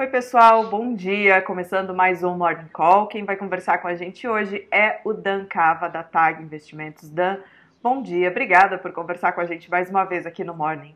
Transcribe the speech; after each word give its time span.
Oi, 0.00 0.06
pessoal, 0.06 0.70
bom 0.70 0.94
dia. 0.94 1.42
Começando 1.42 1.92
mais 1.92 2.22
um 2.22 2.32
Morning 2.36 2.68
Call. 2.72 3.08
Quem 3.08 3.24
vai 3.24 3.36
conversar 3.36 3.78
com 3.78 3.88
a 3.88 3.96
gente 3.96 4.28
hoje 4.28 4.64
é 4.70 5.00
o 5.04 5.12
Dan 5.12 5.44
Cava, 5.46 5.88
da 5.88 6.04
TAG 6.04 6.40
Investimentos. 6.40 7.10
Dan, 7.10 7.38
bom 7.82 8.00
dia. 8.00 8.30
Obrigada 8.30 8.78
por 8.78 8.92
conversar 8.92 9.32
com 9.32 9.40
a 9.40 9.44
gente 9.44 9.68
mais 9.68 9.90
uma 9.90 10.04
vez 10.04 10.24
aqui 10.24 10.44
no 10.44 10.54
Morning. 10.54 10.94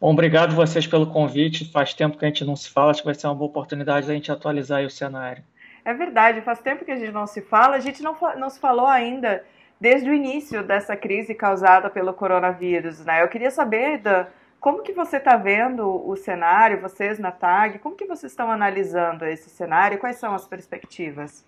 Bom, 0.00 0.12
obrigado 0.12 0.54
vocês 0.54 0.86
pelo 0.86 1.08
convite. 1.08 1.72
Faz 1.72 1.92
tempo 1.92 2.16
que 2.16 2.24
a 2.24 2.28
gente 2.28 2.44
não 2.44 2.54
se 2.54 2.70
fala, 2.70 2.92
acho 2.92 3.00
que 3.00 3.06
vai 3.06 3.16
ser 3.16 3.26
uma 3.26 3.34
boa 3.34 3.50
oportunidade 3.50 4.06
da 4.06 4.14
gente 4.14 4.30
atualizar 4.30 4.84
o 4.84 4.90
cenário. 4.90 5.42
É 5.84 5.92
verdade, 5.92 6.40
faz 6.40 6.60
tempo 6.60 6.84
que 6.84 6.92
a 6.92 6.96
gente 6.96 7.10
não 7.10 7.26
se 7.26 7.40
fala. 7.40 7.74
A 7.74 7.80
gente 7.80 8.00
não, 8.00 8.16
não 8.38 8.48
se 8.48 8.60
falou 8.60 8.86
ainda 8.86 9.44
desde 9.80 10.08
o 10.08 10.14
início 10.14 10.62
dessa 10.62 10.96
crise 10.96 11.34
causada 11.34 11.90
pelo 11.90 12.14
coronavírus, 12.14 13.04
né? 13.04 13.24
Eu 13.24 13.28
queria 13.28 13.50
saber, 13.50 13.98
Dan, 13.98 14.24
como 14.64 14.82
que 14.82 14.94
você 14.94 15.18
está 15.18 15.36
vendo 15.36 15.86
o 16.08 16.16
cenário, 16.16 16.80
vocês 16.80 17.18
na 17.18 17.30
TAG, 17.30 17.80
como 17.80 17.94
que 17.94 18.06
vocês 18.06 18.32
estão 18.32 18.50
analisando 18.50 19.26
esse 19.26 19.50
cenário? 19.50 19.98
Quais 19.98 20.16
são 20.16 20.34
as 20.34 20.46
perspectivas? 20.46 21.44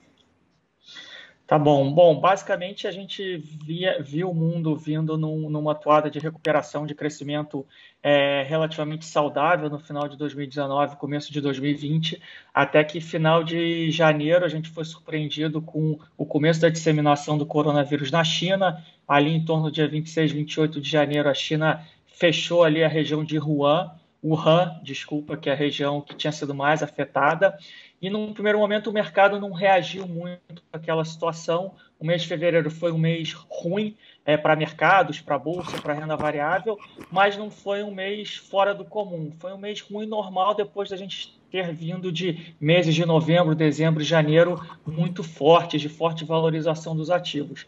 Tá 1.46 1.58
bom. 1.58 1.90
Bom, 1.94 2.20
basicamente 2.20 2.86
a 2.86 2.90
gente 2.90 3.38
via, 3.38 4.02
viu 4.02 4.28
o 4.28 4.34
mundo 4.34 4.76
vindo 4.76 5.16
num, 5.16 5.48
numa 5.48 5.72
atuada 5.72 6.10
de 6.10 6.18
recuperação 6.18 6.84
de 6.84 6.94
crescimento 6.94 7.64
é, 8.02 8.42
relativamente 8.42 9.06
saudável 9.06 9.70
no 9.70 9.78
final 9.78 10.06
de 10.08 10.18
2019, 10.18 10.96
começo 10.96 11.32
de 11.32 11.40
2020, 11.40 12.20
até 12.52 12.84
que 12.84 13.00
final 13.00 13.42
de 13.42 13.90
janeiro 13.90 14.44
a 14.44 14.48
gente 14.48 14.68
foi 14.68 14.84
surpreendido 14.84 15.62
com 15.62 15.98
o 16.18 16.26
começo 16.26 16.60
da 16.60 16.68
disseminação 16.68 17.38
do 17.38 17.46
coronavírus 17.46 18.10
na 18.10 18.22
China. 18.22 18.84
Ali 19.08 19.30
em 19.30 19.42
torno 19.42 19.64
do 19.64 19.72
dia 19.72 19.88
26, 19.88 20.32
28 20.32 20.80
de 20.80 20.90
janeiro, 20.90 21.30
a 21.30 21.34
China 21.34 21.82
fechou 22.16 22.64
ali 22.64 22.82
a 22.82 22.88
região 22.88 23.22
de 23.22 23.38
Wuhan, 23.38 23.90
Wuhan, 24.24 24.80
desculpa, 24.82 25.36
que 25.36 25.50
é 25.50 25.52
a 25.52 25.56
região 25.56 26.00
que 26.00 26.16
tinha 26.16 26.32
sido 26.32 26.54
mais 26.54 26.82
afetada. 26.82 27.56
E 28.00 28.08
num 28.08 28.32
primeiro 28.32 28.58
momento 28.58 28.88
o 28.88 28.92
mercado 28.92 29.38
não 29.38 29.52
reagiu 29.52 30.08
muito 30.08 30.62
àquela 30.72 31.04
situação. 31.04 31.74
O 31.98 32.04
mês 32.04 32.22
de 32.22 32.28
fevereiro 32.28 32.70
foi 32.70 32.90
um 32.90 32.98
mês 32.98 33.32
ruim 33.32 33.94
é, 34.24 34.36
para 34.36 34.56
mercados, 34.56 35.20
para 35.20 35.38
bolsa, 35.38 35.80
para 35.80 35.94
renda 35.94 36.16
variável, 36.16 36.78
mas 37.10 37.36
não 37.36 37.50
foi 37.50 37.82
um 37.82 37.94
mês 37.94 38.34
fora 38.34 38.74
do 38.74 38.84
comum. 38.84 39.30
Foi 39.38 39.52
um 39.52 39.58
mês 39.58 39.80
ruim 39.82 40.06
normal 40.06 40.54
depois 40.54 40.88
da 40.88 40.96
gente 40.96 41.38
ter 41.50 41.72
vindo 41.72 42.10
de 42.10 42.54
meses 42.58 42.94
de 42.94 43.04
novembro, 43.04 43.54
dezembro 43.54 44.02
e 44.02 44.06
janeiro 44.06 44.60
muito 44.86 45.22
fortes, 45.22 45.80
de 45.80 45.88
forte 45.88 46.24
valorização 46.24 46.96
dos 46.96 47.10
ativos. 47.10 47.66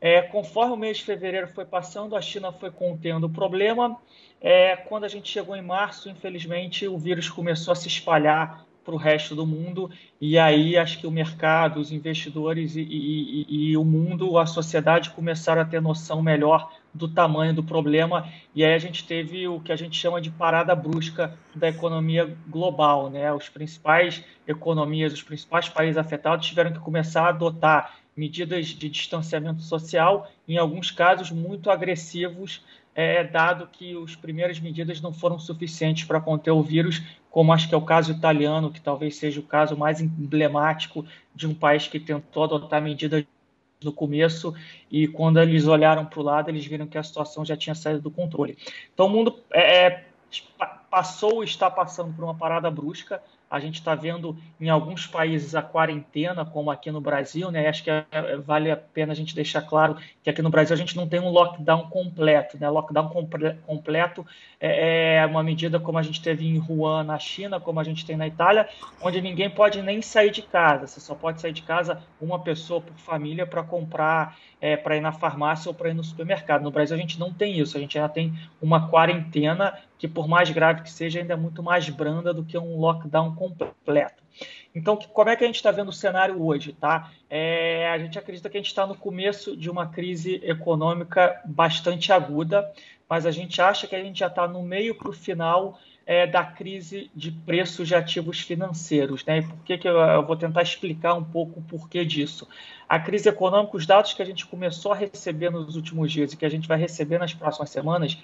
É, 0.00 0.22
conforme 0.22 0.72
o 0.72 0.76
mês 0.76 0.98
de 0.98 1.04
fevereiro 1.04 1.46
foi 1.48 1.64
passando, 1.64 2.16
a 2.16 2.22
China 2.22 2.50
foi 2.52 2.70
contendo 2.70 3.24
o 3.24 3.30
problema. 3.30 4.00
É, 4.40 4.74
quando 4.74 5.04
a 5.04 5.08
gente 5.08 5.28
chegou 5.30 5.54
em 5.54 5.62
março, 5.62 6.08
infelizmente, 6.08 6.88
o 6.88 6.96
vírus 6.96 7.28
começou 7.28 7.72
a 7.72 7.74
se 7.74 7.88
espalhar 7.88 8.64
para 8.82 8.94
o 8.94 8.98
resto 8.98 9.34
do 9.34 9.46
mundo, 9.46 9.90
e 10.18 10.38
aí 10.38 10.76
acho 10.76 10.98
que 10.98 11.06
o 11.06 11.10
mercado, 11.10 11.78
os 11.78 11.92
investidores 11.92 12.76
e, 12.76 12.80
e, 12.80 13.46
e, 13.48 13.70
e, 13.70 13.76
o 13.76 13.84
mundo, 13.84 14.38
a 14.38 14.46
sociedade 14.46 15.10
começaram 15.10 15.60
a 15.60 15.64
ter 15.64 15.82
noção 15.82 16.22
melhor 16.22 16.72
do 16.92 17.06
tamanho 17.06 17.54
do 17.54 17.62
problema, 17.62 18.26
e 18.54 18.64
aí 18.64 18.74
a 18.74 18.78
gente 18.78 19.06
teve 19.06 19.46
o 19.46 19.60
que 19.60 19.70
a 19.70 19.76
gente 19.76 19.96
chama 19.96 20.20
de 20.20 20.30
parada 20.30 20.74
brusca 20.74 21.38
da 21.54 21.68
economia 21.68 22.36
global. 22.48 23.10
Né? 23.10 23.32
Os 23.32 23.48
principais 23.48 24.24
economias, 24.46 25.12
os 25.12 25.22
principais 25.22 25.68
países 25.68 25.98
afetados 25.98 26.46
tiveram 26.46 26.72
que 26.72 26.80
começar 26.80 27.26
a 27.26 27.28
adotar 27.28 27.99
medidas 28.20 28.66
de 28.66 28.90
distanciamento 28.90 29.62
social, 29.62 30.30
em 30.46 30.58
alguns 30.58 30.90
casos 30.90 31.30
muito 31.30 31.70
agressivos, 31.70 32.62
é, 32.94 33.24
dado 33.24 33.66
que 33.66 33.96
as 34.04 34.14
primeiras 34.14 34.60
medidas 34.60 35.00
não 35.00 35.10
foram 35.10 35.38
suficientes 35.38 36.04
para 36.04 36.20
conter 36.20 36.50
o 36.50 36.62
vírus, 36.62 37.02
como 37.30 37.50
acho 37.50 37.66
que 37.66 37.74
é 37.74 37.78
o 37.78 37.82
caso 37.82 38.12
italiano, 38.12 38.70
que 38.70 38.80
talvez 38.80 39.16
seja 39.16 39.40
o 39.40 39.42
caso 39.42 39.74
mais 39.74 40.02
emblemático 40.02 41.06
de 41.34 41.46
um 41.46 41.54
país 41.54 41.88
que 41.88 41.98
tentou 41.98 42.44
adotar 42.44 42.82
medidas 42.82 43.24
no 43.82 43.90
começo 43.92 44.54
e 44.90 45.08
quando 45.08 45.40
eles 45.40 45.66
olharam 45.66 46.04
para 46.04 46.20
o 46.20 46.22
lado, 46.22 46.50
eles 46.50 46.66
viram 46.66 46.86
que 46.86 46.98
a 46.98 47.02
situação 47.02 47.42
já 47.42 47.56
tinha 47.56 47.74
saído 47.74 48.02
do 48.02 48.10
controle. 48.10 48.58
Então 48.92 49.06
o 49.06 49.08
mundo 49.08 49.38
é, 49.50 49.86
é 49.86 50.04
passou 50.90 51.42
está 51.42 51.70
passando 51.70 52.12
por 52.12 52.24
uma 52.24 52.34
parada 52.34 52.70
brusca, 52.70 53.22
a 53.50 53.58
gente 53.58 53.74
está 53.74 53.96
vendo 53.96 54.36
em 54.60 54.68
alguns 54.68 55.08
países 55.08 55.56
a 55.56 55.62
quarentena, 55.62 56.44
como 56.44 56.70
aqui 56.70 56.88
no 56.90 57.00
Brasil, 57.00 57.50
né? 57.50 57.66
Acho 57.66 57.82
que 57.82 57.90
é, 57.90 58.06
é, 58.12 58.36
vale 58.36 58.70
a 58.70 58.76
pena 58.76 59.12
a 59.12 59.16
gente 59.16 59.34
deixar 59.34 59.62
claro 59.62 59.96
que 60.22 60.30
aqui 60.30 60.40
no 60.40 60.50
Brasil 60.50 60.72
a 60.72 60.78
gente 60.78 60.96
não 60.96 61.08
tem 61.08 61.18
um 61.18 61.30
lockdown 61.30 61.88
completo, 61.88 62.56
né? 62.60 62.70
Lockdown 62.70 63.08
comple 63.08 63.54
completo 63.66 64.24
é, 64.60 65.16
é 65.16 65.26
uma 65.26 65.42
medida 65.42 65.80
como 65.80 65.98
a 65.98 66.02
gente 66.02 66.22
teve 66.22 66.46
em 66.46 66.60
Wuhan, 66.60 67.02
na 67.02 67.18
China, 67.18 67.58
como 67.58 67.80
a 67.80 67.84
gente 67.84 68.06
tem 68.06 68.16
na 68.16 68.28
Itália, 68.28 68.68
onde 69.02 69.20
ninguém 69.20 69.50
pode 69.50 69.82
nem 69.82 70.00
sair 70.00 70.30
de 70.30 70.42
casa. 70.42 70.86
Você 70.86 71.00
só 71.00 71.16
pode 71.16 71.40
sair 71.40 71.52
de 71.52 71.62
casa 71.62 72.00
uma 72.20 72.38
pessoa 72.38 72.80
por 72.80 72.94
família 72.98 73.44
para 73.46 73.64
comprar, 73.64 74.36
é, 74.60 74.76
para 74.76 74.96
ir 74.96 75.00
na 75.00 75.10
farmácia 75.10 75.68
ou 75.68 75.74
para 75.74 75.90
ir 75.90 75.94
no 75.94 76.04
supermercado. 76.04 76.62
No 76.62 76.70
Brasil 76.70 76.96
a 76.96 77.00
gente 77.00 77.18
não 77.18 77.32
tem 77.32 77.58
isso. 77.58 77.76
A 77.76 77.80
gente 77.80 77.94
já 77.94 78.08
tem 78.08 78.32
uma 78.62 78.88
quarentena 78.88 79.76
que, 79.98 80.06
por 80.06 80.28
mais 80.28 80.50
grave 80.50 80.82
que 80.82 80.90
seja, 80.90 81.20
ainda 81.20 81.34
é 81.34 81.36
muito 81.36 81.62
mais 81.62 81.88
branda 81.88 82.32
do 82.32 82.44
que 82.44 82.56
um 82.56 82.78
lockdown 82.78 83.34
completo. 83.48 84.22
Então, 84.74 84.96
como 84.96 85.30
é 85.30 85.36
que 85.36 85.44
a 85.44 85.46
gente 85.46 85.56
está 85.56 85.70
vendo 85.70 85.88
o 85.88 85.92
cenário 85.92 86.42
hoje? 86.42 86.72
Tá? 86.72 87.10
É, 87.28 87.88
a 87.90 87.98
gente 87.98 88.18
acredita 88.18 88.48
que 88.48 88.56
a 88.56 88.60
gente 88.60 88.68
está 88.68 88.86
no 88.86 88.94
começo 88.94 89.56
de 89.56 89.70
uma 89.70 89.86
crise 89.88 90.40
econômica 90.44 91.40
bastante 91.44 92.12
aguda, 92.12 92.70
mas 93.08 93.26
a 93.26 93.30
gente 93.30 93.60
acha 93.60 93.86
que 93.86 93.96
a 93.96 94.02
gente 94.02 94.20
já 94.20 94.28
está 94.28 94.46
no 94.46 94.62
meio 94.62 94.94
para 94.94 95.10
o 95.10 95.12
final 95.12 95.78
é, 96.10 96.26
da 96.26 96.42
crise 96.42 97.08
de 97.14 97.30
preços 97.30 97.86
de 97.86 97.94
ativos 97.94 98.40
financeiros. 98.40 99.24
Né? 99.24 99.38
E 99.38 99.42
por 99.42 99.58
que, 99.58 99.78
que 99.78 99.88
eu, 99.88 99.96
eu 99.96 100.26
vou 100.26 100.34
tentar 100.34 100.60
explicar 100.60 101.14
um 101.14 101.22
pouco 101.22 101.60
o 101.60 101.62
porquê 101.62 102.04
disso? 102.04 102.48
A 102.88 102.98
crise 102.98 103.28
econômica, 103.28 103.76
os 103.76 103.86
dados 103.86 104.12
que 104.12 104.20
a 104.20 104.24
gente 104.24 104.44
começou 104.44 104.90
a 104.90 104.96
receber 104.96 105.50
nos 105.50 105.76
últimos 105.76 106.10
dias 106.10 106.32
e 106.32 106.36
que 106.36 106.44
a 106.44 106.48
gente 106.48 106.66
vai 106.66 106.76
receber 106.76 107.18
nas 107.18 107.32
próximas 107.32 107.70
semanas, 107.70 108.18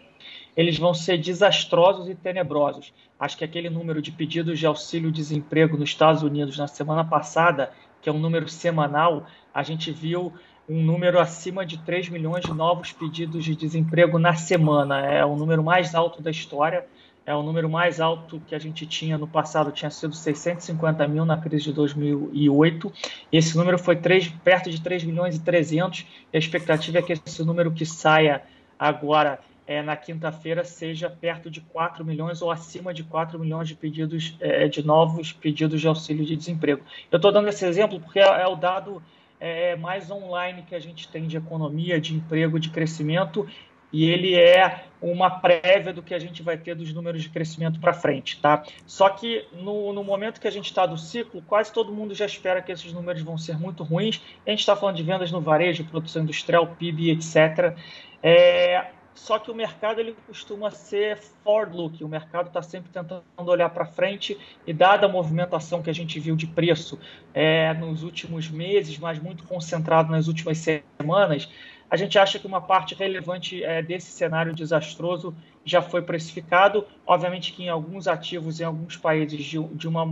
eles 0.57 0.77
vão 0.77 0.93
ser 0.93 1.17
desastrosos 1.19 2.09
e 2.09 2.17
tenebrosos. 2.17 2.93
Acho 3.21 3.39
que 3.39 3.45
aquele 3.45 3.71
número 3.71 4.03
de 4.03 4.11
pedidos 4.11 4.59
de 4.59 4.67
auxílio-desemprego 4.67 5.77
nos 5.77 5.91
Estados 5.91 6.25
Unidos 6.25 6.59
na 6.59 6.67
semana 6.67 7.05
passada, 7.05 7.71
que 8.03 8.09
é 8.09 8.13
um 8.13 8.19
número 8.19 8.49
semanal, 8.49 9.29
a 9.55 9.63
gente 9.63 9.93
viu 9.93 10.33
um 10.69 10.83
número 10.83 11.21
acima 11.21 11.65
de 11.65 11.79
3 11.79 12.09
milhões 12.09 12.45
de 12.45 12.53
novos 12.53 12.91
pedidos 12.91 13.45
de 13.45 13.55
desemprego 13.55 14.19
na 14.19 14.35
semana. 14.35 15.07
É 15.07 15.25
o 15.25 15.37
número 15.37 15.63
mais 15.63 15.95
alto 15.95 16.21
da 16.21 16.33
história 16.33 16.85
é 17.27 17.35
o 17.35 17.43
número 17.43 17.69
mais 17.69 18.01
alto 18.01 18.41
que 18.47 18.55
a 18.55 18.59
gente 18.59 18.87
tinha 18.87 19.19
no 19.19 19.27
passado, 19.27 19.73
tinha 19.73 19.91
sido 19.91 20.15
650 20.15 21.07
mil 21.09 21.25
na 21.25 21.37
crise 21.37 21.65
de 21.65 21.73
2008. 21.73 22.93
Esse 23.33 23.57
número 23.57 23.77
foi 23.79 23.97
3, 23.97 24.29
perto 24.45 24.71
de 24.71 24.81
3 24.81 25.03
milhões 25.03 25.35
e 25.35 25.41
300, 25.41 26.07
e 26.33 26.37
a 26.37 26.39
expectativa 26.39 26.99
é 26.99 27.03
que 27.03 27.13
esse 27.13 27.43
número 27.43 27.73
que 27.73 27.85
saia 27.85 28.43
agora 28.79 29.41
é, 29.67 29.83
na 29.83 29.97
quinta-feira 29.97 30.65
seja 30.65 31.11
perto 31.11 31.51
de 31.51 31.61
4 31.61 32.05
milhões 32.05 32.41
ou 32.41 32.51
acima 32.51 32.95
de 32.95 33.03
4 33.03 33.37
milhões 33.41 33.67
de 33.67 33.75
pedidos 33.75 34.37
é, 34.39 34.69
de 34.69 34.87
novos 34.87 35.33
pedidos 35.33 35.81
de 35.81 35.89
auxílio 35.89 36.25
de 36.25 36.37
desemprego. 36.37 36.83
Eu 37.11 37.17
estou 37.17 37.33
dando 37.33 37.49
esse 37.49 37.67
exemplo 37.67 37.99
porque 37.99 38.21
é, 38.21 38.43
é 38.43 38.47
o 38.47 38.55
dado 38.55 39.03
é, 39.41 39.75
mais 39.75 40.11
online 40.11 40.63
que 40.63 40.77
a 40.77 40.79
gente 40.81 41.09
tem 41.09 41.27
de 41.27 41.37
economia, 41.37 42.01
de 42.01 42.15
emprego, 42.15 42.61
de 42.61 42.71
crescimento, 42.71 43.47
e 43.93 44.11
ele 44.11 44.35
é 44.35 44.85
uma 45.01 45.31
prévia 45.31 45.93
do 45.93 46.03
que 46.03 46.15
a 46.15 46.19
gente 46.19 46.43
vai 46.43 46.57
ter 46.57 46.75
dos 46.75 46.93
números 46.93 47.23
de 47.23 47.29
crescimento 47.29 47.79
para 47.79 47.93
frente, 47.93 48.41
tá? 48.41 48.65
Só 48.87 49.09
que 49.09 49.47
no, 49.53 49.93
no 49.93 50.03
momento 50.03 50.41
que 50.41 50.49
a 50.49 50.51
gente 50.51 50.67
está 50.67 50.87
do 50.87 50.97
ciclo, 50.97 51.43
quase 51.43 51.73
todo 51.73 51.93
mundo 51.93 52.15
já 52.15 52.27
espera 52.27 52.63
que 52.63 52.73
esses 52.73 52.93
números 52.93 53.23
vão 53.23 53.39
ser 53.39 53.59
muito 53.59 53.85
ruins. 53.85 54.21
A 54.47 54.51
gente 54.51 54.61
está 54.61 54.75
falando 54.75 54.97
de 54.97 55.03
vendas 55.03 55.31
no 55.31 55.41
varejo, 55.41 55.85
produção 55.85 56.23
industrial, 56.23 56.67
PIB, 56.79 57.11
etc. 57.11 57.77
É, 58.23 58.87
só 59.17 59.39
que 59.39 59.51
o 59.51 59.55
mercado 59.55 59.99
ele 59.99 60.15
costuma 60.27 60.71
ser 60.71 61.19
forward-looking, 61.43 62.05
o 62.05 62.09
mercado 62.09 62.49
está 62.49 62.61
sempre 62.61 62.91
tentando 62.91 63.23
olhar 63.39 63.71
para 63.71 63.87
frente 63.87 64.39
e 64.67 64.73
dada 64.75 65.07
a 65.07 65.09
movimentação 65.09 65.83
que 65.83 65.89
a 65.89 65.95
gente 65.95 66.21
viu 66.21 66.37
de 66.37 66.47
preço 66.47 66.99
é, 67.33 67.73
nos 67.75 68.03
últimos 68.03 68.51
meses, 68.51 68.99
mas 68.99 69.19
muito 69.19 69.45
concentrado 69.45 70.11
nas 70.11 70.29
últimas 70.29 70.59
semanas, 70.59 71.49
a 71.91 71.97
gente 71.97 72.19
acha 72.19 72.39
que 72.39 72.47
uma 72.47 72.61
parte 72.61 72.95
relevante 72.95 73.63
é, 73.63 73.83
desse 73.83 74.11
cenário 74.11 74.55
desastroso 74.55 75.35
já 75.65 75.81
foi 75.81 76.03
precificado. 76.03 76.87
Obviamente 77.07 77.53
que 77.53 77.65
em 77.65 77.69
alguns 77.69 78.09
ativos, 78.09 78.61
em 78.61 78.65
alguns 78.65 78.97
países, 78.97 79.45
de, 79.45 79.63
de 79.63 79.89
uma 79.89 80.07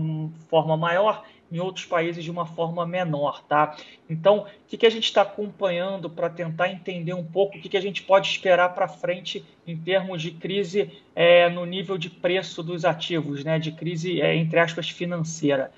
forma 0.49 0.77
maior, 0.77 1.25
em 1.51 1.61
outros 1.61 1.85
países 1.85 2.25
de 2.25 2.31
uma 2.31 2.47
forma 2.47 2.87
menor, 2.87 3.45
tá? 3.45 3.77
Então, 4.09 4.41
o 4.41 4.47
que, 4.67 4.77
que 4.77 4.87
a 4.87 4.91
gente 4.91 5.05
está 5.05 5.23
acompanhando 5.23 6.11
para 6.11 6.29
tentar 6.29 6.69
entender 6.69 7.15
um 7.15 7.25
pouco 7.25 7.57
o 7.57 7.61
que, 7.61 7.69
que 7.69 7.77
a 7.77 7.83
gente 7.83 8.03
pode 8.03 8.29
esperar 8.29 8.71
para 8.75 8.89
frente 8.89 9.45
em 9.67 9.77
termos 9.77 10.21
de 10.21 10.33
crise 10.33 10.91
é, 11.15 11.49
no 11.49 11.65
nível 11.65 11.97
de 11.97 12.11
preço 12.11 12.63
dos 12.63 12.85
ativos, 12.85 13.45
né? 13.45 13.59
De 13.59 13.73
crise, 13.73 14.21
é, 14.21 14.35
entre 14.35 14.59
aspas, 14.59 14.91
financeira. 14.91 15.71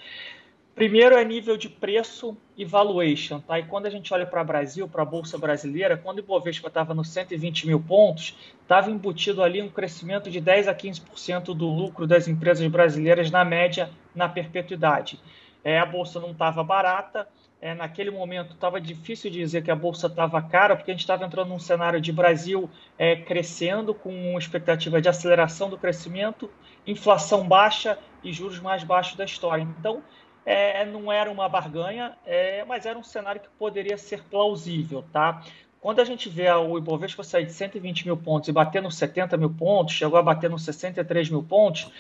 Primeiro 0.77 1.17
é 1.17 1.25
nível 1.25 1.57
de 1.57 1.71
preço 1.71 2.37
e 2.55 2.63
valuation. 2.63 3.41
Tá? 3.41 3.59
E 3.59 3.65
quando 3.65 3.87
a 3.87 3.91
gente 3.91 4.13
olha 4.13 4.27
para 4.27 4.43
o 4.43 4.45
Brasil, 4.45 4.87
para 4.87 5.01
a 5.01 5.07
Bolsa 5.07 5.39
Brasileira, 5.39 5.97
quando 5.97 6.19
o 6.19 6.21
Ibovespa 6.21 6.69
estava 6.69 6.93
nos 6.93 7.09
120 7.09 7.67
mil 7.67 7.81
pontos, 7.81 8.37
estava 8.61 8.91
embutido 8.91 9.43
ali 9.43 9.63
um 9.63 9.71
crescimento 9.71 10.31
de 10.31 10.39
10 10.39 10.69
a 10.69 10.75
15% 10.75 11.55
do 11.55 11.67
lucro 11.67 12.07
das 12.07 12.29
empresas 12.29 12.71
brasileiras 12.71 13.31
na 13.31 13.43
média, 13.43 13.89
na 14.15 14.29
perpetuidade. 14.29 15.19
É, 15.65 15.79
a 15.79 15.87
Bolsa 15.87 16.21
não 16.21 16.33
estava 16.33 16.63
barata, 16.63 17.27
é, 17.59 17.73
naquele 17.73 18.11
momento 18.11 18.53
estava 18.53 18.79
difícil 18.79 19.31
dizer 19.31 19.63
que 19.63 19.71
a 19.71 19.75
bolsa 19.75 20.09
estava 20.09 20.43
cara, 20.43 20.77
porque 20.77 20.91
a 20.91 20.95
gente 20.95 21.01
estava 21.01 21.25
entrando 21.25 21.49
num 21.49 21.59
cenário 21.59 21.99
de 21.99 22.13
Brasil 22.13 22.69
é, 22.99 23.17
crescendo, 23.17 23.95
com 23.95 24.37
expectativa 24.39 25.01
de 25.01 25.09
aceleração 25.09 25.71
do 25.71 25.79
crescimento, 25.79 26.51
inflação 26.87 27.49
baixa 27.49 27.99
e 28.23 28.31
juros 28.31 28.61
mais 28.61 28.85
baixos 28.85 29.17
da 29.17 29.25
história. 29.25 29.63
Então, 29.63 30.03
é, 30.47 30.87
não 30.87 31.11
era 31.11 31.29
uma 31.31 31.49
barganha, 31.49 32.17
é, 32.25 32.65
mas 32.65 32.87
era 32.87 32.97
um 32.97 33.03
cenário 33.03 33.41
que 33.41 33.49
poderia 33.59 33.99
ser 33.99 34.23
plausível, 34.23 35.05
tá? 35.13 35.43
Quando 35.81 36.01
a 36.01 36.05
gente 36.05 36.29
vê 36.29 36.51
o 36.51 36.79
Ibovespa 36.79 37.23
sair 37.23 37.47
de 37.47 37.53
120 37.53 38.07
mil 38.07 38.17
pontos 38.17 38.49
e 38.49 38.53
bater 38.53 38.81
nos 38.81 38.97
70 38.97 39.37
mil 39.37 39.51
pontos, 39.51 39.95
chegou 39.95 40.19
a 40.19 40.23
bater 40.23 40.49
nos 40.49 40.65
63 40.65 41.31
mil 41.31 41.43
pontos, 41.43 41.91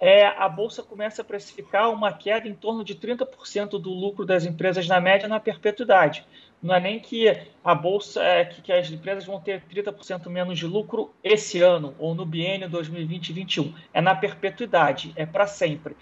é, 0.00 0.26
a 0.26 0.48
Bolsa 0.48 0.82
começa 0.82 1.22
a 1.22 1.24
precificar 1.24 1.90
uma 1.90 2.12
queda 2.12 2.48
em 2.48 2.54
torno 2.54 2.84
de 2.84 2.94
30% 2.94 3.80
do 3.80 3.90
lucro 3.90 4.24
das 4.24 4.44
empresas 4.44 4.86
na 4.86 5.00
média 5.00 5.28
na 5.28 5.40
perpetuidade. 5.40 6.24
Não 6.62 6.74
é 6.74 6.80
nem 6.80 6.98
que 6.98 7.28
a 7.62 7.74
Bolsa, 7.74 8.22
é, 8.22 8.44
que, 8.44 8.62
que 8.62 8.72
as 8.72 8.90
empresas 8.90 9.24
vão 9.24 9.40
ter 9.40 9.62
30% 9.62 10.28
menos 10.28 10.58
de 10.58 10.66
lucro 10.66 11.12
esse 11.22 11.60
ano 11.60 11.94
ou 11.98 12.14
no 12.14 12.26
biênio 12.26 12.68
2020-2021. 12.70 13.74
É 13.92 14.00
na 14.00 14.14
perpetuidade, 14.14 15.12
é 15.16 15.24
para 15.24 15.46
sempre. 15.46 15.96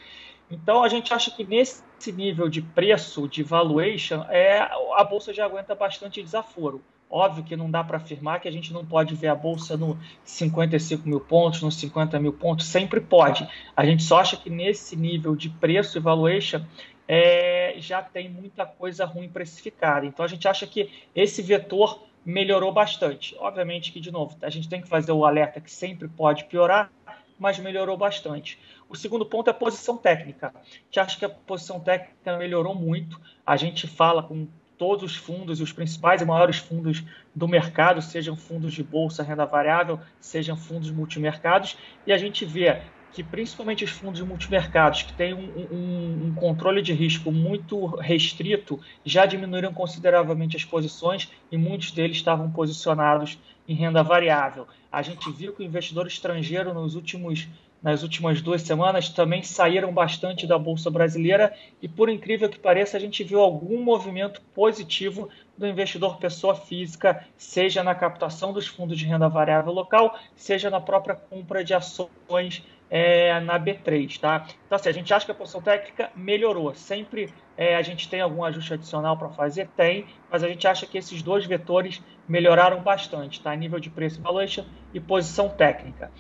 Então 0.50 0.82
a 0.82 0.88
gente 0.88 1.12
acha 1.12 1.31
que 1.31 1.44
nesse 1.44 1.82
nível 2.12 2.49
de 2.49 2.62
preço, 2.62 3.29
de 3.29 3.43
valuation, 3.43 4.25
é, 4.29 4.58
a 4.96 5.05
bolsa 5.05 5.32
já 5.32 5.44
aguenta 5.44 5.75
bastante 5.75 6.23
desaforo. 6.23 6.82
Óbvio 7.11 7.44
que 7.44 7.55
não 7.55 7.70
dá 7.70 7.85
para 7.85 7.99
afirmar 7.99 8.41
que 8.41 8.49
a 8.49 8.50
gente 8.50 8.73
não 8.73 8.85
pode 8.85 9.14
ver 9.14 9.29
a 9.29 9.35
bolsa 9.35 9.76
no 9.76 9.96
55 10.25 11.08
mil 11.08 11.20
pontos, 11.20 11.62
nos 11.62 11.76
50 11.76 12.19
mil 12.19 12.32
pontos, 12.32 12.67
sempre 12.67 13.00
pode. 13.00 13.49
A 13.76 13.85
gente 13.85 14.02
só 14.02 14.19
acha 14.19 14.37
que 14.37 14.50
nesse 14.50 14.96
nível 14.96 15.37
de 15.37 15.49
preço 15.49 15.96
e 15.96 16.00
valuation 16.00 16.62
é, 17.06 17.75
já 17.79 18.02
tem 18.02 18.29
muita 18.29 18.67
coisa 18.67 19.05
ruim 19.05 19.29
precificada. 19.29 20.06
Então 20.06 20.25
a 20.25 20.29
gente 20.29 20.49
acha 20.49 20.67
que 20.67 20.90
esse 21.14 21.40
vetor 21.43 22.02
melhorou 22.25 22.73
bastante. 22.73 23.37
Obviamente 23.38 23.93
que, 23.93 24.00
de 24.00 24.11
novo, 24.11 24.37
a 24.43 24.49
gente 24.49 24.69
tem 24.69 24.81
que 24.81 24.88
fazer 24.88 25.12
o 25.12 25.25
alerta 25.25 25.61
que 25.61 25.70
sempre 25.70 26.08
pode 26.08 26.44
piorar, 26.47 26.90
mas 27.39 27.59
melhorou 27.59 27.97
bastante. 27.97 28.59
O 28.89 28.97
segundo 28.97 29.27
ponto 29.27 29.49
é 29.49 29.51
a 29.51 29.55
posição 29.55 29.97
técnica, 29.97 30.55
que 30.91 31.01
acho 31.01 31.19
que 31.19 31.25
a 31.25 31.29
posição 31.29 31.81
técnica 31.81 32.37
melhorou 32.37 32.75
muito. 32.75 33.21
A 33.47 33.57
gente 33.57 33.87
fala 33.87 34.23
com 34.23 34.47
todos 34.77 35.05
os 35.05 35.17
fundos, 35.17 35.61
os 35.61 35.73
principais 35.73 36.21
e 36.21 36.25
maiores 36.25 36.59
fundos 36.59 37.05
do 37.35 37.47
mercado, 37.47 38.03
sejam 38.03 38.37
fundos 38.37 38.73
de 38.73 38.83
bolsa, 38.83 39.23
renda 39.23 39.47
variável, 39.47 40.01
sejam 40.21 40.57
fundos 40.57 40.91
multimercados, 40.91 41.77
e 42.07 42.13
a 42.13 42.19
gente 42.19 42.45
vê 42.45 42.83
que 43.14 43.22
principalmente 43.22 43.84
os 43.84 43.90
fundos 43.90 44.20
multimercados, 44.22 45.02
que 45.02 45.12
têm 45.12 45.32
um, 45.32 45.38
um, 45.38 46.26
um, 46.26 46.34
controle 46.34 46.82
de 46.82 46.93
risco 46.93 47.31
muito 47.31 47.87
restrito, 47.87 48.81
já 49.05 49.25
diminuíram 49.25 49.72
consideravelmente 49.72 50.56
as 50.56 50.64
posições 50.64 51.31
e 51.50 51.56
muitos 51.56 51.93
deles 51.93 52.16
estavam 52.16 52.50
posicionados 52.50 53.38
em 53.69 53.75
renda 53.75 54.02
variável. 54.02 54.66
A 54.90 55.00
gente 55.00 55.31
viu 55.31 55.52
que 55.52 55.62
o 55.62 55.64
investidor 55.64 56.08
estrangeiro 56.08 56.75
nos 56.75 56.96
últimos 56.96 57.49
nas 57.81 58.02
últimas 58.02 58.40
duas 58.40 58.62
semanas 58.62 59.11
também 59.11 59.43
saíram 59.43 59.93
bastante 59.93 60.46
da 60.46 60.58
Bolsa 60.58 60.90
Brasileira 60.90 61.55
e, 61.82 61.87
por 61.87 62.08
incrível 62.08 62.49
que 62.49 62.58
pareça, 62.58 62.96
a 62.96 63.00
gente 63.00 63.22
viu 63.22 63.40
algum 63.40 63.84
movimento 63.84 64.40
positivo 64.55 65.28
do 65.56 65.66
investidor 65.66 66.16
pessoa 66.16 66.55
física, 66.55 67.26
seja 67.37 67.82
na 67.84 67.94
captação 67.94 68.55
dos 68.55 68.66
fundos 68.66 68.96
de 68.99 69.05
renda 69.05 69.28
variável 69.28 69.70
local, 69.70 70.19
seja 70.34 70.70
na 70.70 70.81
própria 70.81 71.14
compra 71.14 71.62
de 71.62 71.75
ações 71.75 72.64
é, 72.94 73.41
na 73.41 73.58
B3. 73.58 74.20
Tá? 74.20 74.46
Então, 74.64 74.76
assim, 74.76 74.88
a 74.88 74.93
gente 74.93 75.12
acha 75.12 75.26
que 75.26 75.32
a 75.32 75.35
posição 75.35 75.61
técnica 75.61 76.12
melhorou. 76.14 76.73
Sempre 76.76 77.35
é, 77.56 77.75
a 77.75 77.82
gente 77.82 78.08
tem 78.08 78.20
algum 78.20 78.44
ajuste 78.44 78.73
adicional 78.73 79.17
para 79.17 79.29
fazer? 79.31 79.67
Tem, 79.76 80.06
mas 80.31 80.44
a 80.44 80.49
gente 80.49 80.64
acha 80.69 80.87
que 80.87 80.96
esses 80.96 81.20
dois 81.20 81.44
vetores 81.44 82.00
melhoraram 82.29 82.81
bastante, 82.81 83.41
tá? 83.41 83.52
nível 83.56 83.81
de 83.81 83.91
preço 83.91 84.23
valuation 84.23 84.64
e 84.93 85.00
posição 85.00 85.49
técnica. 85.49 86.12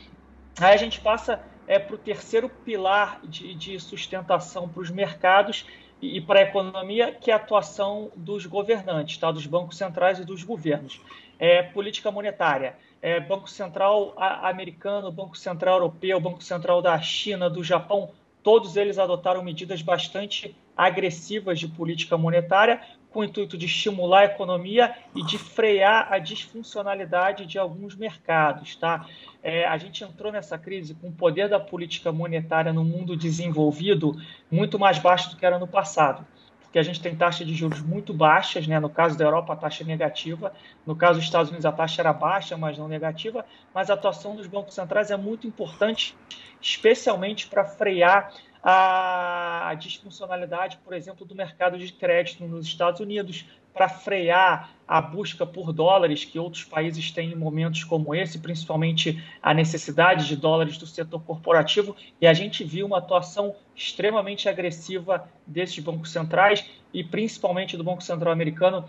Aí 0.60 0.74
a 0.74 0.76
gente 0.76 1.00
passa 1.00 1.40
é, 1.68 1.78
para 1.78 1.94
o 1.94 1.98
terceiro 1.98 2.48
pilar 2.48 3.20
de, 3.22 3.54
de 3.54 3.78
sustentação 3.78 4.68
para 4.68 4.82
os 4.82 4.90
mercados 4.90 5.64
e, 6.02 6.20
para 6.20 6.40
a 6.40 6.42
economia, 6.42 7.12
que 7.12 7.30
é 7.30 7.34
a 7.34 7.36
atuação 7.36 8.10
dos 8.16 8.46
governantes, 8.46 9.16
tá? 9.16 9.30
dos 9.30 9.46
bancos 9.46 9.78
centrais 9.78 10.18
e 10.18 10.24
dos 10.24 10.42
governos. 10.42 11.00
É, 11.38 11.62
política 11.62 12.10
monetária. 12.10 12.76
É, 13.04 13.20
Banco 13.20 13.50
Central 13.50 14.14
americano, 14.16 15.12
Banco 15.12 15.36
Central 15.36 15.74
europeu, 15.74 16.18
Banco 16.18 16.42
Central 16.42 16.80
da 16.80 16.98
China, 17.02 17.50
do 17.50 17.62
Japão, 17.62 18.12
todos 18.42 18.78
eles 18.78 18.98
adotaram 18.98 19.44
medidas 19.44 19.82
bastante 19.82 20.56
agressivas 20.74 21.60
de 21.60 21.68
política 21.68 22.16
monetária 22.16 22.80
com 23.10 23.20
o 23.20 23.24
intuito 23.24 23.58
de 23.58 23.66
estimular 23.66 24.20
a 24.20 24.24
economia 24.24 24.96
e 25.14 25.22
de 25.22 25.36
frear 25.36 26.10
a 26.10 26.18
disfuncionalidade 26.18 27.44
de 27.44 27.58
alguns 27.58 27.94
mercados. 27.94 28.74
Tá? 28.74 29.06
É, 29.42 29.66
a 29.66 29.76
gente 29.76 30.02
entrou 30.02 30.32
nessa 30.32 30.56
crise 30.56 30.94
com 30.94 31.08
o 31.08 31.12
poder 31.12 31.46
da 31.46 31.60
política 31.60 32.10
monetária 32.10 32.72
no 32.72 32.86
mundo 32.86 33.14
desenvolvido 33.14 34.16
muito 34.50 34.78
mais 34.78 34.98
baixo 34.98 35.28
do 35.28 35.36
que 35.36 35.44
era 35.44 35.58
no 35.58 35.68
passado. 35.68 36.26
Porque 36.74 36.80
a 36.80 36.82
gente 36.82 37.00
tem 37.00 37.14
taxa 37.14 37.44
de 37.44 37.54
juros 37.54 37.80
muito 37.82 38.12
baixas, 38.12 38.66
né? 38.66 38.80
no 38.80 38.90
caso 38.90 39.16
da 39.16 39.24
Europa, 39.24 39.52
a 39.52 39.56
taxa 39.56 39.84
é 39.84 39.86
negativa, 39.86 40.52
no 40.84 40.96
caso 40.96 41.20
dos 41.20 41.24
Estados 41.24 41.48
Unidos, 41.50 41.64
a 41.64 41.70
taxa 41.70 42.02
era 42.02 42.12
baixa, 42.12 42.56
mas 42.56 42.76
não 42.76 42.88
negativa, 42.88 43.46
mas 43.72 43.90
a 43.90 43.94
atuação 43.94 44.34
dos 44.34 44.48
bancos 44.48 44.74
centrais 44.74 45.12
é 45.12 45.16
muito 45.16 45.46
importante, 45.46 46.16
especialmente 46.60 47.46
para 47.46 47.64
frear 47.64 48.34
a 48.60 49.72
disfuncionalidade, 49.78 50.80
por 50.84 50.94
exemplo, 50.94 51.24
do 51.24 51.32
mercado 51.32 51.78
de 51.78 51.92
crédito 51.92 52.44
nos 52.44 52.66
Estados 52.66 52.98
Unidos, 52.98 53.46
para 53.74 53.88
frear 53.88 54.70
a 54.86 55.00
busca 55.00 55.44
por 55.44 55.72
dólares 55.72 56.24
que 56.24 56.38
outros 56.38 56.62
países 56.62 57.10
têm 57.10 57.32
em 57.32 57.34
momentos 57.34 57.82
como 57.82 58.14
esse, 58.14 58.38
principalmente 58.38 59.22
a 59.42 59.52
necessidade 59.52 60.28
de 60.28 60.36
dólares 60.36 60.78
do 60.78 60.86
setor 60.86 61.20
corporativo. 61.22 61.96
E 62.20 62.26
a 62.26 62.32
gente 62.32 62.62
viu 62.62 62.86
uma 62.86 62.98
atuação 62.98 63.54
extremamente 63.74 64.48
agressiva 64.48 65.28
desses 65.46 65.78
bancos 65.80 66.10
centrais 66.10 66.64
e 66.92 67.02
principalmente 67.02 67.76
do 67.76 67.82
Banco 67.82 68.02
Central 68.02 68.32
americano 68.32 68.84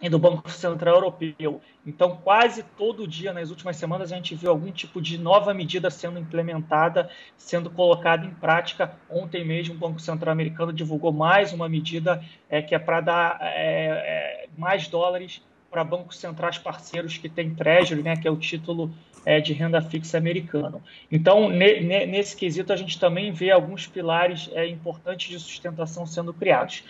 e 0.00 0.08
do 0.08 0.18
Banco 0.18 0.48
Central 0.50 0.96
Europeu. 0.96 1.60
Então, 1.84 2.16
quase 2.22 2.62
todo 2.62 3.06
dia 3.06 3.32
nas 3.32 3.50
últimas 3.50 3.76
semanas 3.76 4.12
a 4.12 4.16
gente 4.16 4.34
viu 4.34 4.50
algum 4.50 4.70
tipo 4.70 5.00
de 5.02 5.18
nova 5.18 5.52
medida 5.52 5.90
sendo 5.90 6.18
implementada, 6.18 7.10
sendo 7.36 7.68
colocada 7.68 8.24
em 8.24 8.30
prática. 8.30 8.94
Ontem 9.10 9.44
mesmo 9.44 9.74
o 9.74 9.78
Banco 9.78 10.00
Central 10.00 10.32
Americano 10.32 10.72
divulgou 10.72 11.12
mais 11.12 11.52
uma 11.52 11.68
medida 11.68 12.22
é, 12.48 12.62
que 12.62 12.74
é 12.74 12.78
para 12.78 13.00
dar 13.00 13.38
é, 13.40 14.44
é, 14.44 14.48
mais 14.56 14.88
dólares 14.88 15.42
para 15.70 15.84
bancos 15.84 16.18
centrais 16.18 16.56
parceiros 16.56 17.18
que 17.18 17.28
têm 17.28 17.54
Treasury, 17.54 18.02
né, 18.02 18.16
que 18.16 18.26
é 18.26 18.30
o 18.30 18.36
título 18.36 18.90
é, 19.26 19.38
de 19.40 19.52
renda 19.52 19.82
fixa 19.82 20.16
americano. 20.16 20.82
Então, 21.12 21.50
ne, 21.50 21.80
ne, 21.80 22.06
nesse 22.06 22.34
quesito, 22.34 22.72
a 22.72 22.76
gente 22.76 22.98
também 22.98 23.32
vê 23.32 23.50
alguns 23.50 23.86
pilares 23.86 24.48
é, 24.54 24.66
importantes 24.66 25.28
de 25.28 25.38
sustentação 25.38 26.06
sendo 26.06 26.32
criados. 26.32 26.84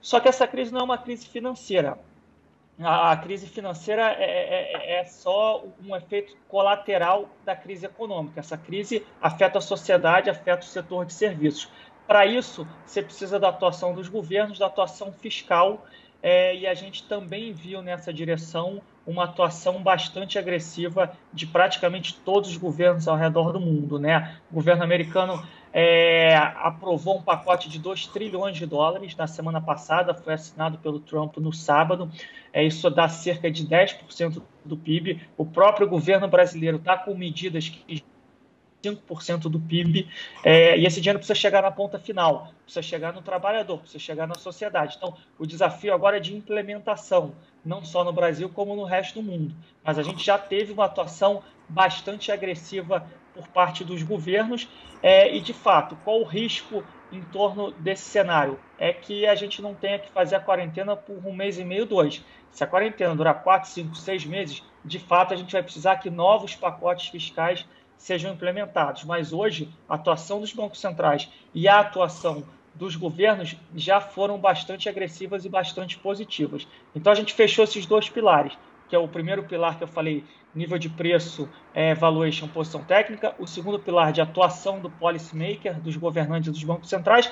Só 0.00 0.20
que 0.20 0.28
essa 0.28 0.46
crise 0.46 0.72
não 0.72 0.80
é 0.80 0.84
uma 0.84 0.98
crise 0.98 1.26
financeira 1.26 1.98
a, 2.80 3.12
a 3.12 3.16
crise 3.16 3.46
financeira 3.46 4.02
é, 4.18 4.24
é, 4.24 4.96
é, 4.96 5.00
é, 5.00 5.04
só 5.04 5.64
um 5.84 5.94
efeito 5.94 6.36
colateral 6.48 7.28
da 7.44 7.54
crise 7.54 7.86
econômica. 7.86 8.40
Essa 8.40 8.56
crise 8.56 9.06
afeta 9.20 9.58
a 9.58 9.60
sociedade, 9.60 10.30
afeta 10.30 10.62
o 10.62 10.68
setor 10.68 11.06
de 11.06 11.12
serviços. 11.12 11.68
Para 12.06 12.26
isso, 12.26 12.66
você 12.84 13.02
precisa 13.02 13.38
da 13.38 13.48
atuação 13.48 13.94
dos 13.94 14.08
governos, 14.08 14.58
da 14.58 14.66
atuação 14.66 15.12
fiscal, 15.12 15.86
é, 16.22 16.56
e 16.56 16.66
a 16.66 16.74
gente 16.74 17.04
também 17.04 17.52
viu 17.52 17.82
nessa 17.82 18.12
direção 18.12 18.80
uma 19.06 19.24
atuação 19.24 19.82
bastante 19.82 20.38
agressiva 20.38 21.12
de 21.32 21.46
praticamente 21.46 22.14
todos 22.14 22.50
os 22.50 22.56
governos 22.56 23.06
ao 23.06 23.16
redor 23.16 23.52
do 23.52 23.60
mundo. 23.60 23.98
Né? 23.98 24.38
O 24.50 24.54
governo 24.54 24.82
americano 24.82 25.46
é, 25.76 26.36
aprovou 26.36 27.18
um 27.18 27.22
pacote 27.22 27.68
de 27.68 27.80
2 27.80 28.06
trilhões 28.06 28.56
de 28.56 28.64
dólares 28.64 29.16
na 29.16 29.26
semana 29.26 29.60
passada, 29.60 30.14
foi 30.14 30.34
assinado 30.34 30.78
pelo 30.78 31.00
Trump 31.00 31.36
no 31.38 31.52
sábado. 31.52 32.08
É, 32.52 32.62
isso 32.62 32.88
dá 32.88 33.08
cerca 33.08 33.50
de 33.50 33.66
10% 33.66 34.40
do 34.64 34.76
PIB. 34.76 35.20
O 35.36 35.44
próprio 35.44 35.88
governo 35.88 36.28
brasileiro 36.28 36.76
está 36.76 36.96
com 36.96 37.12
medidas 37.12 37.68
que 37.68 38.04
5% 38.84 39.48
do 39.48 39.58
PIB, 39.58 40.06
é, 40.44 40.78
e 40.78 40.84
esse 40.84 41.00
dinheiro 41.00 41.18
precisa 41.18 41.34
chegar 41.34 41.62
na 41.62 41.70
ponta 41.70 41.98
final, 41.98 42.52
precisa 42.64 42.82
chegar 42.82 43.14
no 43.14 43.22
trabalhador, 43.22 43.78
precisa 43.78 43.98
chegar 43.98 44.26
na 44.26 44.34
sociedade. 44.34 44.96
Então, 44.98 45.16
o 45.38 45.46
desafio 45.46 45.94
agora 45.94 46.18
é 46.18 46.20
de 46.20 46.36
implementação, 46.36 47.34
não 47.64 47.82
só 47.82 48.04
no 48.04 48.12
Brasil, 48.12 48.48
como 48.50 48.76
no 48.76 48.84
resto 48.84 49.14
do 49.14 49.22
mundo. 49.22 49.54
Mas 49.82 49.98
a 49.98 50.02
gente 50.02 50.22
já 50.22 50.36
teve 50.36 50.70
uma 50.70 50.84
atuação 50.84 51.42
bastante 51.66 52.30
agressiva 52.30 53.06
por 53.34 53.48
parte 53.48 53.84
dos 53.84 54.02
governos, 54.02 54.68
é, 55.02 55.34
e 55.36 55.40
de 55.40 55.52
fato, 55.52 55.96
qual 56.04 56.20
o 56.20 56.24
risco 56.24 56.84
em 57.12 57.20
torno 57.20 57.72
desse 57.72 58.04
cenário 58.04 58.58
é 58.78 58.92
que 58.92 59.26
a 59.26 59.34
gente 59.34 59.60
não 59.60 59.74
tenha 59.74 59.98
que 59.98 60.10
fazer 60.10 60.36
a 60.36 60.40
quarentena 60.40 60.96
por 60.96 61.16
um 61.26 61.32
mês 61.32 61.58
e 61.58 61.64
meio, 61.64 61.84
dois. 61.84 62.24
Se 62.50 62.62
a 62.62 62.66
quarentena 62.66 63.14
durar 63.14 63.42
quatro, 63.42 63.68
cinco, 63.68 63.96
seis 63.96 64.24
meses, 64.24 64.62
de 64.84 64.98
fato 64.98 65.34
a 65.34 65.36
gente 65.36 65.52
vai 65.52 65.62
precisar 65.62 65.96
que 65.96 66.08
novos 66.08 66.54
pacotes 66.54 67.08
fiscais 67.08 67.66
sejam 67.96 68.32
implementados. 68.32 69.04
Mas 69.04 69.32
hoje, 69.32 69.68
a 69.88 69.94
atuação 69.94 70.40
dos 70.40 70.52
bancos 70.52 70.80
centrais 70.80 71.28
e 71.52 71.68
a 71.68 71.80
atuação 71.80 72.44
dos 72.74 72.96
governos 72.96 73.56
já 73.74 74.00
foram 74.00 74.38
bastante 74.38 74.88
agressivas 74.88 75.44
e 75.44 75.48
bastante 75.48 75.98
positivas. 75.98 76.66
Então 76.94 77.12
a 77.12 77.16
gente 77.16 77.32
fechou 77.32 77.64
esses 77.64 77.86
dois 77.86 78.08
pilares, 78.08 78.56
que 78.88 78.96
é 78.96 78.98
o 78.98 79.08
primeiro 79.08 79.44
pilar 79.44 79.78
que 79.78 79.84
eu 79.84 79.88
falei, 79.88 80.24
nível 80.54 80.78
de 80.78 80.88
preço, 80.88 81.48
é, 81.74 81.94
valuation, 81.94 82.48
posição 82.48 82.82
técnica, 82.82 83.34
o 83.38 83.46
segundo 83.46 83.78
pilar 83.78 84.12
de 84.12 84.20
atuação 84.20 84.80
do 84.80 84.90
policymaker, 84.90 85.80
dos 85.80 85.96
governantes 85.96 86.52
dos 86.52 86.62
bancos 86.64 86.88
centrais. 86.88 87.30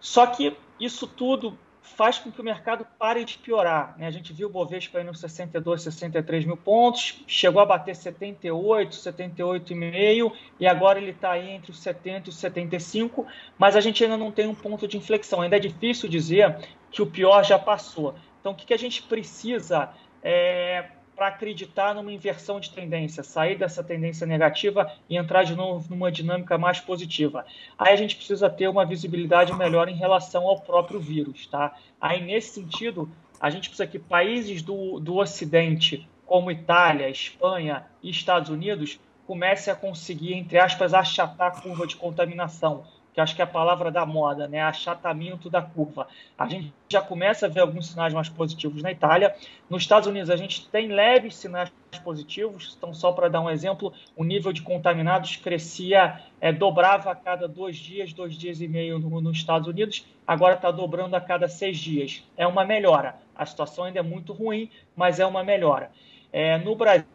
Só 0.00 0.26
que 0.26 0.56
isso 0.78 1.06
tudo 1.06 1.58
faz 1.82 2.18
com 2.18 2.30
que 2.30 2.40
o 2.40 2.44
mercado 2.44 2.86
pare 2.98 3.24
de 3.24 3.38
piorar. 3.38 3.94
Né? 3.98 4.06
A 4.06 4.10
gente 4.10 4.32
viu 4.32 4.48
o 4.48 4.50
Bovespa 4.50 5.00
indo 5.00 5.14
62, 5.14 5.82
63 5.82 6.44
mil 6.44 6.56
pontos, 6.56 7.22
chegou 7.26 7.60
a 7.60 7.66
bater 7.66 7.94
78, 7.94 8.96
78,5 8.96 10.32
e 10.58 10.66
agora 10.66 10.98
ele 10.98 11.10
está 11.10 11.32
aí 11.32 11.50
entre 11.50 11.70
os 11.70 11.80
70 11.80 12.28
e 12.28 12.30
os 12.30 12.36
75, 12.36 13.26
mas 13.58 13.76
a 13.76 13.80
gente 13.80 14.02
ainda 14.02 14.16
não 14.16 14.30
tem 14.30 14.46
um 14.46 14.54
ponto 14.54 14.86
de 14.86 14.96
inflexão. 14.96 15.40
Ainda 15.40 15.56
é 15.56 15.60
difícil 15.60 16.08
dizer 16.08 16.56
que 16.90 17.02
o 17.02 17.06
pior 17.06 17.44
já 17.44 17.58
passou. 17.58 18.14
Então, 18.40 18.52
o 18.52 18.54
que, 18.54 18.66
que 18.66 18.74
a 18.74 18.78
gente 18.78 19.02
precisa 19.02 19.90
é, 20.22 20.86
para 21.20 21.28
acreditar 21.28 21.94
numa 21.94 22.10
inversão 22.10 22.58
de 22.58 22.70
tendência, 22.70 23.22
sair 23.22 23.54
dessa 23.58 23.84
tendência 23.84 24.26
negativa 24.26 24.90
e 25.06 25.18
entrar 25.18 25.42
de 25.42 25.54
novo 25.54 25.86
numa 25.90 26.10
dinâmica 26.10 26.56
mais 26.56 26.80
positiva. 26.80 27.44
Aí 27.78 27.92
a 27.92 27.96
gente 27.96 28.16
precisa 28.16 28.48
ter 28.48 28.68
uma 28.68 28.86
visibilidade 28.86 29.52
melhor 29.52 29.90
em 29.90 29.94
relação 29.94 30.46
ao 30.46 30.62
próprio 30.62 30.98
vírus, 30.98 31.46
tá? 31.46 31.76
Aí 32.00 32.22
nesse 32.22 32.54
sentido, 32.54 33.06
a 33.38 33.50
gente 33.50 33.68
precisa 33.68 33.86
que 33.86 33.98
países 33.98 34.62
do, 34.62 34.98
do 34.98 35.18
Ocidente, 35.18 36.08
como 36.24 36.50
Itália, 36.50 37.10
Espanha 37.10 37.84
e 38.02 38.08
Estados 38.08 38.48
Unidos, 38.48 38.98
comecem 39.26 39.70
a 39.70 39.76
conseguir, 39.76 40.32
entre 40.32 40.58
aspas, 40.58 40.94
achatar 40.94 41.48
a 41.48 41.60
curva 41.60 41.86
de 41.86 41.96
contaminação 41.96 42.86
que 43.12 43.20
acho 43.20 43.34
que 43.34 43.42
é 43.42 43.44
a 43.44 43.48
palavra 43.48 43.90
da 43.90 44.06
moda, 44.06 44.46
né? 44.46 44.60
Achatamento 44.60 45.50
da 45.50 45.60
curva. 45.60 46.06
A 46.38 46.46
gente 46.46 46.72
já 46.88 47.02
começa 47.02 47.46
a 47.46 47.48
ver 47.48 47.60
alguns 47.60 47.88
sinais 47.88 48.14
mais 48.14 48.28
positivos 48.28 48.82
na 48.82 48.92
Itália. 48.92 49.34
Nos 49.68 49.82
Estados 49.82 50.08
Unidos, 50.08 50.30
a 50.30 50.36
gente 50.36 50.68
tem 50.68 50.88
leves 50.88 51.36
sinais 51.36 51.70
positivos. 52.04 52.74
Então, 52.78 52.94
só 52.94 53.12
para 53.12 53.28
dar 53.28 53.40
um 53.40 53.50
exemplo, 53.50 53.92
o 54.16 54.24
nível 54.24 54.52
de 54.52 54.62
contaminados 54.62 55.36
crescia, 55.36 56.20
é, 56.40 56.52
dobrava 56.52 57.10
a 57.10 57.14
cada 57.14 57.48
dois 57.48 57.76
dias, 57.76 58.12
dois 58.12 58.34
dias 58.34 58.60
e 58.60 58.68
meio 58.68 58.98
no, 58.98 59.20
nos 59.20 59.36
Estados 59.36 59.66
Unidos. 59.66 60.06
Agora 60.26 60.54
está 60.54 60.70
dobrando 60.70 61.16
a 61.16 61.20
cada 61.20 61.48
seis 61.48 61.78
dias. 61.78 62.24
É 62.36 62.46
uma 62.46 62.64
melhora. 62.64 63.16
A 63.34 63.44
situação 63.44 63.84
ainda 63.84 63.98
é 63.98 64.02
muito 64.02 64.32
ruim, 64.32 64.70
mas 64.94 65.18
é 65.18 65.26
uma 65.26 65.42
melhora. 65.42 65.90
É, 66.32 66.58
no 66.58 66.76
Brasil, 66.76 67.06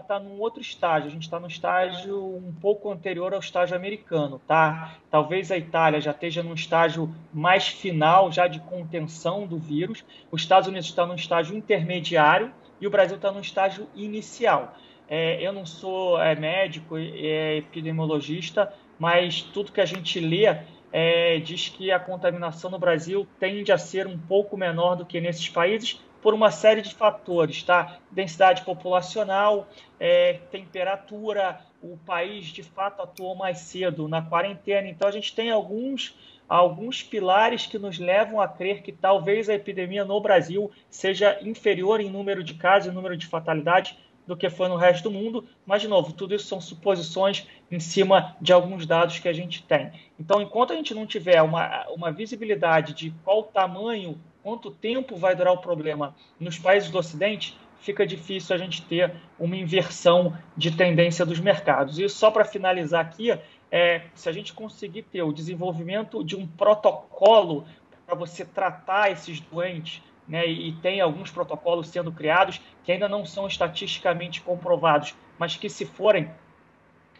está 0.00 0.18
num 0.18 0.40
outro 0.40 0.60
estágio. 0.60 1.08
A 1.08 1.12
gente 1.12 1.22
está 1.22 1.38
no 1.38 1.46
estágio 1.46 2.36
um 2.36 2.52
pouco 2.60 2.90
anterior 2.90 3.32
ao 3.32 3.40
estágio 3.40 3.76
americano, 3.76 4.40
tá? 4.46 4.96
Talvez 5.10 5.50
a 5.50 5.56
Itália 5.56 6.00
já 6.00 6.10
esteja 6.10 6.42
num 6.42 6.54
estágio 6.54 7.14
mais 7.32 7.68
final, 7.68 8.30
já 8.32 8.46
de 8.46 8.60
contenção 8.60 9.46
do 9.46 9.58
vírus. 9.58 10.04
Os 10.30 10.42
Estados 10.42 10.68
Unidos 10.68 10.88
está 10.88 11.06
num 11.06 11.14
estágio 11.14 11.56
intermediário 11.56 12.52
e 12.80 12.86
o 12.86 12.90
Brasil 12.90 13.16
está 13.16 13.30
num 13.30 13.40
estágio 13.40 13.88
inicial. 13.94 14.76
É, 15.08 15.42
eu 15.44 15.52
não 15.52 15.64
sou 15.64 16.20
é, 16.20 16.34
médico, 16.34 16.96
é 16.98 17.56
epidemiologista, 17.56 18.72
mas 18.98 19.40
tudo 19.40 19.72
que 19.72 19.80
a 19.80 19.86
gente 19.86 20.20
lê 20.20 20.44
é, 20.92 21.38
diz 21.38 21.68
que 21.68 21.90
a 21.90 21.98
contaminação 21.98 22.70
no 22.70 22.78
Brasil 22.78 23.26
tende 23.38 23.72
a 23.72 23.78
ser 23.78 24.06
um 24.06 24.18
pouco 24.18 24.56
menor 24.56 24.96
do 24.96 25.06
que 25.06 25.20
nesses 25.20 25.48
países, 25.48 26.00
por 26.22 26.34
uma 26.34 26.50
série 26.50 26.82
de 26.82 26.94
fatores, 26.94 27.62
tá? 27.62 27.98
Densidade 28.10 28.62
populacional, 28.62 29.68
é, 29.98 30.40
temperatura, 30.50 31.60
o 31.82 31.96
país 31.98 32.46
de 32.46 32.62
fato 32.62 33.02
atuou 33.02 33.34
mais 33.34 33.58
cedo 33.58 34.08
na 34.08 34.20
quarentena, 34.20 34.88
então 34.88 35.08
a 35.08 35.12
gente 35.12 35.34
tem 35.34 35.50
alguns 35.50 36.14
alguns 36.48 37.02
pilares 37.02 37.66
que 37.66 37.78
nos 37.78 37.98
levam 37.98 38.40
a 38.40 38.48
crer 38.48 38.82
que 38.82 38.90
talvez 38.90 39.50
a 39.50 39.54
epidemia 39.54 40.02
no 40.02 40.18
Brasil 40.18 40.70
seja 40.88 41.38
inferior 41.42 42.00
em 42.00 42.08
número 42.08 42.42
de 42.42 42.54
casos 42.54 42.90
e 42.90 42.94
número 42.94 43.18
de 43.18 43.26
fatalidades 43.26 43.94
do 44.26 44.36
que 44.36 44.50
foi 44.50 44.68
no 44.68 44.76
resto 44.76 45.04
do 45.04 45.10
mundo, 45.10 45.44
mas 45.64 45.80
de 45.80 45.88
novo, 45.88 46.12
tudo 46.12 46.34
isso 46.34 46.46
são 46.46 46.60
suposições 46.60 47.46
em 47.70 47.80
cima 47.80 48.36
de 48.40 48.52
alguns 48.52 48.86
dados 48.86 49.18
que 49.18 49.28
a 49.28 49.32
gente 49.32 49.62
tem. 49.62 49.90
Então, 50.20 50.40
enquanto 50.42 50.72
a 50.72 50.76
gente 50.76 50.94
não 50.94 51.06
tiver 51.06 51.40
uma, 51.40 51.86
uma 51.88 52.12
visibilidade 52.12 52.92
de 52.92 53.10
qual 53.24 53.42
tamanho 53.42 54.20
quanto 54.48 54.70
tempo 54.70 55.14
vai 55.14 55.36
durar 55.36 55.52
o 55.52 55.58
problema 55.58 56.16
nos 56.40 56.58
países 56.58 56.88
do 56.90 56.96
Ocidente, 56.96 57.54
fica 57.80 58.06
difícil 58.06 58.56
a 58.56 58.58
gente 58.58 58.80
ter 58.80 59.12
uma 59.38 59.54
inversão 59.54 60.34
de 60.56 60.70
tendência 60.70 61.26
dos 61.26 61.38
mercados. 61.38 61.98
E 61.98 62.08
só 62.08 62.30
para 62.30 62.46
finalizar 62.46 63.04
aqui, 63.04 63.38
é, 63.70 64.06
se 64.14 64.26
a 64.26 64.32
gente 64.32 64.54
conseguir 64.54 65.02
ter 65.02 65.20
o 65.20 65.34
desenvolvimento 65.34 66.24
de 66.24 66.34
um 66.34 66.46
protocolo 66.46 67.66
para 68.06 68.14
você 68.14 68.42
tratar 68.42 69.10
esses 69.10 69.38
doentes, 69.38 70.02
né, 70.26 70.46
e 70.46 70.72
tem 70.80 71.02
alguns 71.02 71.30
protocolos 71.30 71.88
sendo 71.88 72.10
criados 72.10 72.58
que 72.84 72.90
ainda 72.90 73.06
não 73.06 73.26
são 73.26 73.46
estatisticamente 73.46 74.40
comprovados, 74.40 75.14
mas 75.38 75.56
que 75.56 75.68
se 75.68 75.84
forem 75.84 76.30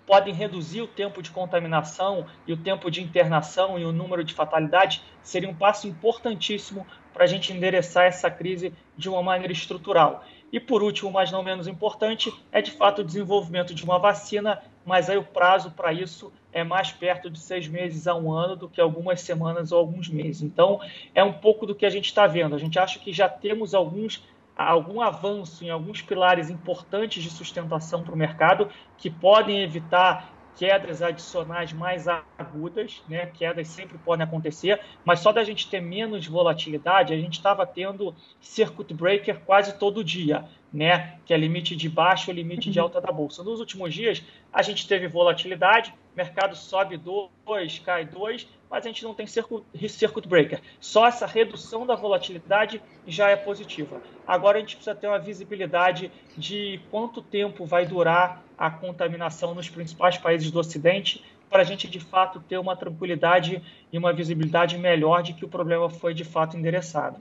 podem 0.08 0.32
reduzir 0.32 0.80
o 0.80 0.86
tempo 0.86 1.22
de 1.22 1.30
contaminação 1.30 2.24
e 2.46 2.52
o 2.54 2.56
tempo 2.56 2.90
de 2.90 3.02
internação 3.02 3.78
e 3.78 3.84
o 3.84 3.92
número 3.92 4.24
de 4.24 4.32
fatalidades, 4.32 5.02
seria 5.22 5.50
um 5.50 5.54
passo 5.54 5.86
importantíssimo 5.86 6.86
para 7.18 7.24
a 7.24 7.28
gente 7.28 7.52
endereçar 7.52 8.04
essa 8.04 8.30
crise 8.30 8.72
de 8.96 9.08
uma 9.08 9.20
maneira 9.20 9.52
estrutural. 9.52 10.24
E 10.52 10.60
por 10.60 10.84
último, 10.84 11.10
mas 11.10 11.32
não 11.32 11.42
menos 11.42 11.66
importante, 11.66 12.32
é 12.52 12.62
de 12.62 12.70
fato 12.70 13.00
o 13.00 13.04
desenvolvimento 13.04 13.74
de 13.74 13.82
uma 13.82 13.98
vacina, 13.98 14.62
mas 14.86 15.10
aí 15.10 15.18
o 15.18 15.24
prazo 15.24 15.72
para 15.72 15.92
isso 15.92 16.32
é 16.52 16.62
mais 16.62 16.92
perto 16.92 17.28
de 17.28 17.40
seis 17.40 17.66
meses 17.66 18.06
a 18.06 18.14
um 18.14 18.30
ano 18.30 18.54
do 18.54 18.68
que 18.68 18.80
algumas 18.80 19.20
semanas 19.20 19.72
ou 19.72 19.80
alguns 19.80 20.08
meses. 20.08 20.42
Então, 20.42 20.80
é 21.12 21.24
um 21.24 21.32
pouco 21.32 21.66
do 21.66 21.74
que 21.74 21.84
a 21.84 21.90
gente 21.90 22.04
está 22.04 22.24
vendo. 22.28 22.54
A 22.54 22.58
gente 22.58 22.78
acha 22.78 23.00
que 23.00 23.12
já 23.12 23.28
temos 23.28 23.74
alguns 23.74 24.22
algum 24.56 25.00
avanço 25.00 25.64
em 25.64 25.70
alguns 25.70 26.02
pilares 26.02 26.50
importantes 26.50 27.22
de 27.22 27.30
sustentação 27.30 28.02
para 28.02 28.14
o 28.14 28.16
mercado 28.16 28.68
que 28.96 29.08
podem 29.08 29.62
evitar 29.62 30.32
quedas 30.58 31.00
adicionais 31.00 31.72
mais 31.72 32.08
agudas, 32.08 33.00
né? 33.08 33.26
Quedas 33.26 33.68
sempre 33.68 33.96
podem 33.96 34.24
acontecer, 34.24 34.80
mas 35.04 35.20
só 35.20 35.30
da 35.30 35.44
gente 35.44 35.70
ter 35.70 35.80
menos 35.80 36.26
volatilidade, 36.26 37.14
a 37.14 37.16
gente 37.16 37.34
estava 37.34 37.64
tendo 37.64 38.12
circuit 38.40 38.92
breaker 38.92 39.38
quase 39.46 39.78
todo 39.78 40.02
dia, 40.02 40.44
né? 40.72 41.20
Que 41.24 41.32
é 41.32 41.36
limite 41.36 41.76
de 41.76 41.88
baixo, 41.88 42.32
limite 42.32 42.72
de 42.72 42.78
uhum. 42.80 42.86
alta 42.86 43.00
da 43.00 43.12
bolsa. 43.12 43.44
Nos 43.44 43.60
últimos 43.60 43.94
dias, 43.94 44.20
a 44.52 44.60
gente 44.60 44.88
teve 44.88 45.06
volatilidade, 45.06 45.94
mercado 46.16 46.56
sobe 46.56 46.96
2, 46.96 47.78
cai 47.78 48.04
2, 48.04 48.48
mas 48.70 48.84
a 48.84 48.88
gente 48.88 49.04
não 49.04 49.14
tem 49.14 49.26
circuit, 49.26 50.28
breaker. 50.28 50.60
Só 50.80 51.06
essa 51.06 51.26
redução 51.26 51.86
da 51.86 51.94
volatilidade 51.94 52.82
já 53.06 53.30
é 53.30 53.36
positiva. 53.36 54.00
Agora 54.26 54.58
a 54.58 54.60
gente 54.60 54.76
precisa 54.76 54.94
ter 54.94 55.06
uma 55.06 55.18
visibilidade 55.18 56.10
de 56.36 56.80
quanto 56.90 57.22
tempo 57.22 57.64
vai 57.64 57.86
durar 57.86 58.42
a 58.56 58.70
contaminação 58.70 59.54
nos 59.54 59.68
principais 59.68 60.18
países 60.18 60.50
do 60.50 60.58
Ocidente 60.58 61.24
para 61.48 61.62
a 61.62 61.64
gente 61.64 61.88
de 61.88 62.00
fato 62.00 62.40
ter 62.40 62.58
uma 62.58 62.76
tranquilidade 62.76 63.62
e 63.90 63.96
uma 63.96 64.12
visibilidade 64.12 64.76
melhor 64.76 65.22
de 65.22 65.32
que 65.32 65.44
o 65.44 65.48
problema 65.48 65.88
foi 65.88 66.12
de 66.12 66.24
fato 66.24 66.56
endereçado. 66.56 67.18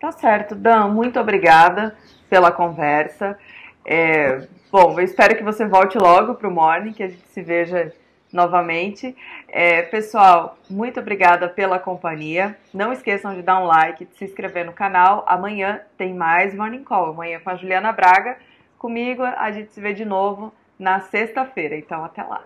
Tá 0.00 0.10
certo, 0.10 0.56
Dan, 0.56 0.88
muito 0.88 1.20
obrigada 1.20 1.96
pela 2.28 2.50
conversa. 2.50 3.38
É, 3.84 4.48
bom, 4.70 4.98
eu 4.98 5.04
espero 5.04 5.36
que 5.36 5.44
você 5.44 5.64
volte 5.64 5.96
logo 5.96 6.34
para 6.34 6.48
o 6.48 6.50
Morning, 6.50 6.92
que 6.92 7.04
a 7.04 7.08
gente 7.08 7.22
se 7.28 7.40
veja 7.40 7.92
novamente. 8.32 9.14
É, 9.48 9.82
pessoal, 9.82 10.56
muito 10.70 10.98
obrigada 10.98 11.48
pela 11.48 11.78
companhia. 11.78 12.56
Não 12.72 12.92
esqueçam 12.92 13.34
de 13.34 13.42
dar 13.42 13.60
um 13.60 13.66
like, 13.66 14.06
de 14.06 14.16
se 14.16 14.24
inscrever 14.24 14.64
no 14.64 14.72
canal. 14.72 15.24
Amanhã 15.28 15.80
tem 15.98 16.14
mais 16.14 16.54
Morning 16.54 16.82
Call. 16.82 17.10
Amanhã 17.10 17.40
com 17.40 17.50
a 17.50 17.56
Juliana 17.56 17.92
Braga. 17.92 18.38
Comigo, 18.78 19.22
a 19.22 19.50
gente 19.52 19.72
se 19.72 19.80
vê 19.80 19.92
de 19.92 20.04
novo 20.04 20.52
na 20.78 21.00
sexta-feira. 21.00 21.76
Então, 21.76 22.04
até 22.04 22.22
lá. 22.22 22.42